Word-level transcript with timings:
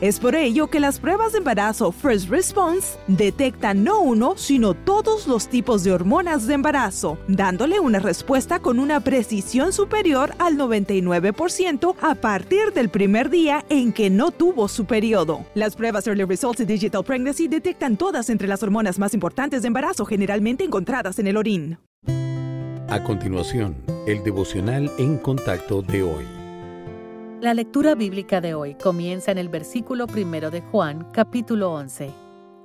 Es 0.00 0.18
por 0.18 0.34
ello 0.34 0.68
que 0.68 0.80
las 0.80 0.98
pruebas 0.98 1.32
de 1.32 1.38
embarazo 1.38 1.92
First 1.92 2.30
Response 2.30 2.98
detectan 3.06 3.84
no 3.84 4.00
uno, 4.00 4.32
sino 4.38 4.72
todos 4.72 5.26
los 5.26 5.46
tipos 5.48 5.84
de 5.84 5.92
hormonas 5.92 6.46
de 6.46 6.54
embarazo, 6.54 7.18
dándole 7.28 7.80
una 7.80 7.98
respuesta 7.98 8.60
con 8.60 8.78
una 8.78 9.00
precisión 9.00 9.74
superior 9.74 10.32
al 10.38 10.56
99% 10.56 11.96
a 12.00 12.14
partir 12.14 12.72
del 12.72 12.88
primer 12.88 13.28
día 13.28 13.66
en 13.68 13.92
que 13.92 14.08
no 14.08 14.30
tuvo 14.30 14.68
su 14.68 14.86
periodo. 14.86 15.44
Las 15.54 15.76
pruebas 15.76 16.06
Early 16.06 16.24
Results 16.24 16.60
y 16.60 16.64
Digital 16.64 17.04
Pregnancy 17.04 17.46
detectan 17.46 17.98
todas 17.98 18.30
entre 18.30 18.48
las 18.48 18.62
hormonas 18.62 18.98
más 18.98 19.12
importantes 19.12 19.60
de 19.60 19.68
embarazo 19.68 20.06
generalmente 20.06 20.64
encontradas 20.64 21.18
en 21.18 21.26
el 21.26 21.36
orín. 21.36 21.78
A 22.88 23.04
continuación, 23.04 23.76
el 24.06 24.24
devocional 24.24 24.90
en 24.98 25.18
contacto 25.18 25.82
de 25.82 26.02
hoy. 26.02 26.39
La 27.40 27.54
lectura 27.54 27.94
bíblica 27.94 28.42
de 28.42 28.52
hoy 28.52 28.74
comienza 28.74 29.30
en 29.30 29.38
el 29.38 29.48
versículo 29.48 30.06
primero 30.06 30.50
de 30.50 30.60
Juan, 30.60 31.10
capítulo 31.10 31.72
11. 31.72 32.10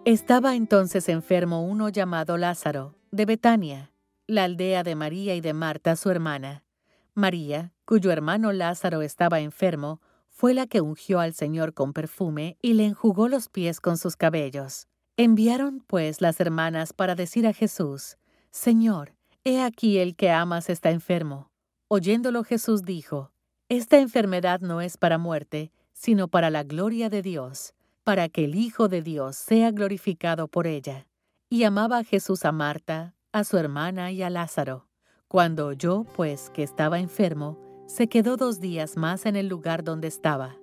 Estaba 0.04 0.54
entonces 0.56 1.08
enfermo 1.08 1.66
uno 1.66 1.88
llamado 1.88 2.36
Lázaro, 2.38 2.94
de 3.10 3.26
Betania, 3.26 3.94
la 4.28 4.44
aldea 4.44 4.84
de 4.84 4.96
María 4.96 5.34
y 5.34 5.40
de 5.40 5.54
Marta, 5.54 5.96
su 5.96 6.10
hermana. 6.10 6.66
María, 7.14 7.72
cuyo 7.86 8.12
hermano 8.12 8.52
Lázaro 8.52 9.02
estaba 9.02 9.40
enfermo, 9.40 10.02
fue 10.28 10.54
la 10.54 10.68
que 10.68 10.82
ungió 10.82 11.22
al 11.22 11.34
Señor 11.34 11.74
con 11.74 11.94
perfume 11.94 12.58
y 12.62 12.74
le 12.74 12.86
enjugó 12.86 13.30
los 13.30 13.48
pies 13.48 13.80
con 13.80 13.98
sus 13.98 14.18
cabellos. 14.18 14.90
Enviaron 15.16 15.86
pues 15.88 16.20
las 16.20 16.42
hermanas 16.42 16.92
para 16.92 17.16
decir 17.16 17.48
a 17.48 17.54
Jesús, 17.54 18.18
Señor, 18.52 19.14
He 19.48 19.62
aquí 19.62 20.00
el 20.00 20.16
que 20.16 20.32
amas 20.32 20.70
está 20.72 20.90
enfermo. 20.90 21.52
Oyéndolo 21.88 22.44
Jesús 22.44 22.82
dijo, 22.82 23.32
Esta 23.70 23.98
enfermedad 23.98 24.62
no 24.62 24.80
es 24.80 24.96
para 24.96 25.18
muerte, 25.18 25.72
sino 25.92 26.28
para 26.28 26.52
la 26.52 26.62
gloria 26.62 27.10
de 27.10 27.24
Dios, 27.24 27.74
para 28.04 28.30
que 28.30 28.46
el 28.46 28.54
Hijo 28.54 28.90
de 28.90 29.02
Dios 29.02 29.38
sea 29.38 29.72
glorificado 29.72 30.48
por 30.48 30.68
ella. 30.68 31.08
Y 31.50 31.64
amaba 31.64 32.04
Jesús 32.04 32.46
a 32.46 32.52
Marta, 32.52 33.16
a 33.32 33.44
su 33.44 33.58
hermana 33.58 34.12
y 34.12 34.22
a 34.22 34.30
Lázaro. 34.30 34.88
Cuando 35.28 35.66
oyó, 35.66 36.04
pues, 36.16 36.52
que 36.52 36.62
estaba 36.62 37.00
enfermo, 37.00 37.58
se 37.88 38.06
quedó 38.08 38.38
dos 38.38 38.60
días 38.60 38.98
más 38.98 39.26
en 39.26 39.36
el 39.36 39.48
lugar 39.48 39.84
donde 39.84 40.10
estaba. 40.10 40.58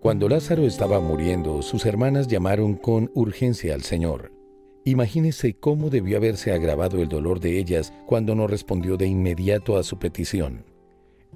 Cuando 0.00 0.26
Lázaro 0.26 0.62
estaba 0.62 0.98
muriendo, 0.98 1.60
sus 1.60 1.84
hermanas 1.84 2.26
llamaron 2.26 2.74
con 2.74 3.10
urgencia 3.14 3.74
al 3.74 3.82
Señor. 3.82 4.32
Imagínese 4.86 5.52
cómo 5.60 5.90
debió 5.90 6.16
haberse 6.16 6.54
agravado 6.54 7.02
el 7.02 7.08
dolor 7.10 7.38
de 7.38 7.58
ellas 7.58 7.92
cuando 8.06 8.34
no 8.34 8.46
respondió 8.46 8.96
de 8.96 9.06
inmediato 9.08 9.76
a 9.76 9.82
su 9.82 9.98
petición. 9.98 10.64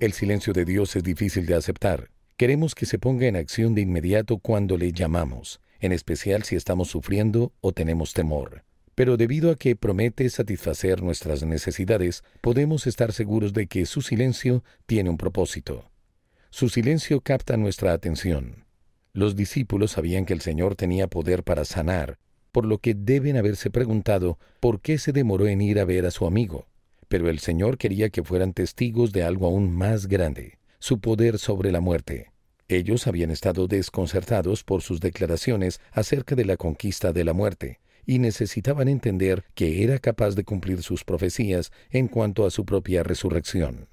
El 0.01 0.13
silencio 0.13 0.53
de 0.53 0.65
Dios 0.65 0.97
es 0.97 1.05
difícil 1.05 1.47
de 1.47 1.55
aceptar. 1.55 2.11
Queremos 2.37 2.75
que 2.75 2.85
se 2.85 2.99
ponga 2.99 3.27
en 3.27 3.37
acción 3.37 3.77
de 3.77 3.83
inmediato 3.83 4.39
cuando 4.39 4.77
le 4.77 4.91
llamamos, 4.93 5.61
en 5.79 5.93
especial 5.93 6.43
si 6.43 6.57
estamos 6.57 6.89
sufriendo 6.89 7.53
o 7.61 7.71
tenemos 7.71 8.13
temor. 8.13 8.65
Pero 8.97 9.17
debido 9.17 9.53
a 9.53 9.57
que 9.57 9.77
promete 9.77 10.29
satisfacer 10.31 11.01
nuestras 11.01 11.45
necesidades, 11.45 12.25
podemos 12.41 12.89
estar 12.89 13.13
seguros 13.13 13.53
de 13.53 13.69
que 13.69 13.87
su 13.87 14.03
silencio 14.03 14.65
tiene 14.87 15.11
un 15.11 15.17
propósito. 15.17 15.93
Su 16.51 16.69
silencio 16.69 17.21
capta 17.21 17.57
nuestra 17.57 17.93
atención. 17.93 18.65
Los 19.13 19.37
discípulos 19.37 19.93
sabían 19.93 20.27
que 20.27 20.33
el 20.33 20.41
Señor 20.41 20.75
tenía 20.75 21.07
poder 21.07 21.45
para 21.45 21.65
sanar, 21.65 22.19
por 22.51 22.67
lo 22.67 22.79
que 22.79 22.95
deben 22.95 23.37
haberse 23.37 23.71
preguntado 23.71 24.39
por 24.59 24.81
qué 24.81 24.99
se 24.99 25.13
demoró 25.13 25.47
en 25.47 25.61
ir 25.61 25.79
a 25.79 25.85
ver 25.85 26.05
a 26.05 26.11
su 26.11 26.27
amigo. 26.27 26.67
Pero 27.15 27.31
el 27.31 27.39
Señor 27.39 27.79
quería 27.79 28.09
que 28.09 28.25
fueran 28.25 28.55
testigos 28.55 29.13
de 29.13 29.23
algo 29.23 29.47
aún 29.47 29.71
más 29.71 30.09
grande, 30.09 30.59
su 30.81 30.99
poder 30.99 31.39
sobre 31.39 31.71
la 31.71 31.79
muerte. 31.79 32.33
Ellos 32.67 33.07
habían 33.07 33.31
estado 33.31 33.69
desconcertados 33.69 34.65
por 34.65 34.83
sus 34.83 34.99
declaraciones 34.99 35.81
acerca 35.93 36.35
de 36.35 36.45
la 36.45 36.57
conquista 36.57 37.13
de 37.13 37.23
la 37.23 37.33
muerte, 37.33 37.79
y 38.05 38.19
necesitaban 38.19 38.89
entender 38.89 39.45
que 39.55 39.85
era 39.85 40.01
capaz 40.01 40.35
de 40.35 40.43
cumplir 40.43 40.83
sus 40.83 41.05
profecías 41.05 41.71
en 41.89 42.09
cuanto 42.09 42.47
a 42.47 42.51
su 42.51 42.65
propia 42.65 43.05
resurrección. 43.05 43.87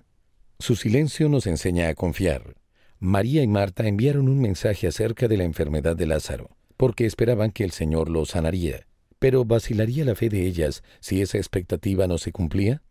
Su 0.58 0.76
silencio 0.76 1.30
nos 1.30 1.46
enseña 1.46 1.90
a 1.90 1.94
confiar. 1.94 2.56
María 2.98 3.44
y 3.44 3.48
Marta 3.48 3.88
enviaron 3.88 4.30
un 4.30 4.42
mensaje 4.42 4.88
acerca 4.88 5.28
de 5.28 5.38
la 5.38 5.44
enfermedad 5.44 5.96
de 5.96 6.08
Lázaro 6.08 6.58
porque 6.76 7.06
esperaban 7.06 7.52
que 7.52 7.66
el 7.66 7.70
Señor 7.70 8.10
los 8.10 8.30
sanaría. 8.30 8.88
Pero 9.20 9.46
¿vacilaría 9.46 10.06
la 10.06 10.16
fe 10.16 10.28
de 10.28 10.48
ellas 10.48 10.82
si 11.02 11.22
esa 11.22 11.38
expectativa 11.38 12.08
no 12.08 12.18
se 12.18 12.32
cumplía? 12.32 12.82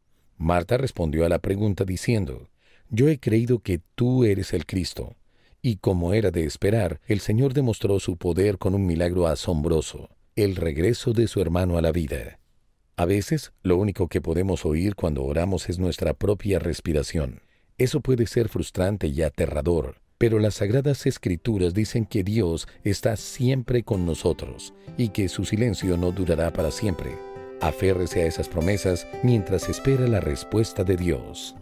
Marta 0.40 0.78
respondió 0.78 1.26
a 1.26 1.28
la 1.28 1.38
pregunta 1.38 1.84
diciendo, 1.84 2.48
Yo 2.88 3.08
he 3.08 3.20
creído 3.20 3.58
que 3.58 3.82
tú 3.94 4.24
eres 4.24 4.54
el 4.54 4.64
Cristo. 4.64 5.14
Y 5.60 5.76
como 5.76 6.14
era 6.14 6.30
de 6.30 6.44
esperar, 6.44 6.98
el 7.06 7.20
Señor 7.20 7.52
demostró 7.52 8.00
su 8.00 8.16
poder 8.16 8.56
con 8.56 8.74
un 8.74 8.86
milagro 8.86 9.26
asombroso, 9.26 10.08
el 10.36 10.56
regreso 10.56 11.12
de 11.12 11.28
su 11.28 11.42
hermano 11.42 11.76
a 11.76 11.82
la 11.82 11.92
vida. 11.92 12.38
A 12.96 13.04
veces, 13.04 13.52
lo 13.62 13.76
único 13.76 14.08
que 14.08 14.22
podemos 14.22 14.64
oír 14.64 14.94
cuando 14.94 15.24
oramos 15.24 15.68
es 15.68 15.78
nuestra 15.78 16.14
propia 16.14 16.58
respiración. 16.58 17.42
Eso 17.76 18.00
puede 18.00 18.26
ser 18.26 18.48
frustrante 18.48 19.08
y 19.08 19.20
aterrador, 19.20 20.00
pero 20.16 20.38
las 20.38 20.54
sagradas 20.54 21.04
escrituras 21.04 21.74
dicen 21.74 22.06
que 22.06 22.24
Dios 22.24 22.66
está 22.82 23.18
siempre 23.18 23.82
con 23.82 24.06
nosotros 24.06 24.72
y 24.96 25.10
que 25.10 25.28
su 25.28 25.44
silencio 25.44 25.98
no 25.98 26.12
durará 26.12 26.50
para 26.50 26.70
siempre. 26.70 27.29
Aférrese 27.60 28.22
a 28.22 28.26
esas 28.26 28.48
promesas 28.48 29.06
mientras 29.22 29.68
espera 29.68 30.06
la 30.06 30.20
respuesta 30.20 30.84
de 30.84 30.96
Dios. 30.96 31.54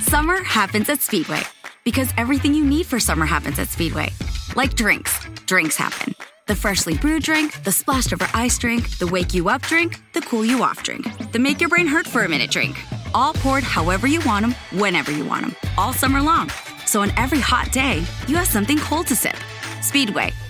Summer 0.00 0.42
happens 0.42 0.88
at 0.88 1.00
Speedway 1.00 1.42
because 1.84 2.08
everything 2.16 2.54
you 2.54 2.64
need 2.64 2.86
for 2.86 2.98
summer 2.98 3.26
happens 3.26 3.58
at 3.58 3.68
Speedway. 3.68 4.10
Like 4.54 4.74
drinks, 4.74 5.18
drinks 5.46 5.76
happen. 5.76 6.14
The 6.46 6.54
freshly 6.54 6.96
brewed 6.96 7.24
drink, 7.24 7.62
the 7.64 7.72
splashed 7.72 8.12
over 8.12 8.28
ice 8.32 8.56
drink, 8.56 8.98
the 8.98 9.06
wake 9.08 9.34
you 9.34 9.48
up 9.48 9.62
drink, 9.62 10.00
the 10.12 10.20
cool 10.20 10.44
you 10.44 10.62
off 10.62 10.82
drink, 10.82 11.06
the 11.32 11.38
make 11.38 11.60
your 11.60 11.68
brain 11.68 11.88
hurt 11.88 12.06
for 12.06 12.24
a 12.24 12.28
minute 12.28 12.50
drink 12.50 12.76
all 13.16 13.32
poured 13.32 13.62
however 13.62 14.06
you 14.06 14.20
want 14.26 14.44
them, 14.44 14.54
whenever 14.78 15.10
you 15.10 15.24
want 15.24 15.42
them, 15.46 15.56
all 15.78 15.92
summer 15.92 16.20
long. 16.20 16.50
So 16.84 17.00
on 17.00 17.10
every 17.16 17.40
hot 17.40 17.72
day, 17.72 18.04
you 18.28 18.36
have 18.36 18.46
something 18.46 18.78
cold 18.78 19.06
to 19.08 19.16
sip. 19.16 19.36
Speedway, 19.80 20.32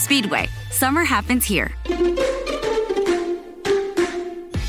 Speedway, 0.00 0.48
summer 0.70 1.04
happens 1.04 1.44
here. 1.44 1.72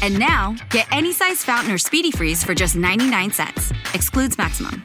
And 0.01 0.19
now, 0.19 0.57
get 0.69 0.91
any 0.91 1.13
size 1.13 1.41
fountain 1.41 1.71
or 1.71 1.77
speedy 1.77 2.11
freeze 2.11 2.43
for 2.43 2.53
just 2.53 2.75
99 2.75 3.31
cents. 3.31 3.71
Excludes 3.93 4.37
maximum. 4.37 4.83